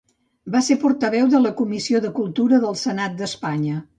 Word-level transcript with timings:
Va 0.53 0.61
ser 0.67 0.77
portaveu 0.83 1.27
de 1.33 1.41
la 1.43 1.51
Comissió 1.59 2.01
de 2.05 2.11
Cultura 2.17 2.61
del 2.65 2.79
Senat 2.87 3.21
d'Espanya. 3.23 3.79